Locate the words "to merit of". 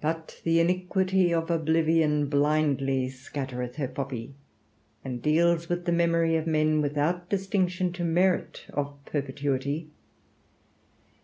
7.92-8.96